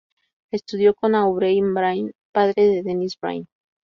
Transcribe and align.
Estudió 0.49 0.95
con 0.95 1.13
Aubrey 1.13 1.61
Brain, 1.61 2.11
padre 2.33 2.63
de 2.67 2.81
Dennis 2.81 3.19
Brain. 3.21 3.45